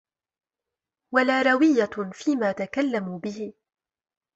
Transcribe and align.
وَلَا 1.13 1.41
رَوِيَّةٌ 1.41 2.11
فِيمَا 2.11 2.51
تَكَلَّمُوا 2.51 3.19
بِهِ 3.19 3.53